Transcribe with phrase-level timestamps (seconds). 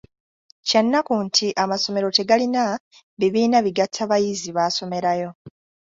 [0.67, 2.63] Kya nnaku nti amasomero tegalina
[3.19, 5.29] bibiina bigatta bayizi baasomerayo.